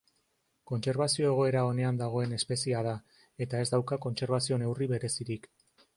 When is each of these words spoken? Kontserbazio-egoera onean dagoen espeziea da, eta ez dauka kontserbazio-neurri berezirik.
Kontserbazio-egoera 0.69 1.61
onean 1.73 2.01
dagoen 2.01 2.33
espeziea 2.39 2.81
da, 2.89 2.95
eta 3.47 3.61
ez 3.65 3.69
dauka 3.75 4.03
kontserbazio-neurri 4.07 4.93
berezirik. 4.95 5.51